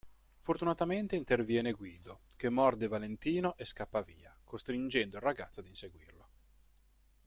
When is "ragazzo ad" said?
5.21-5.67